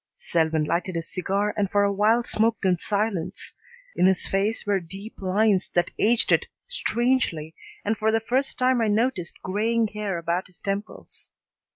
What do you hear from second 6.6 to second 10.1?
strangely and for the first time I noticed graying